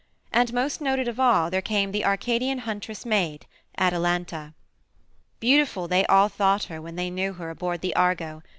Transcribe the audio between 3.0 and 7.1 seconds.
maid, Atalanta. Beautiful they all thought her when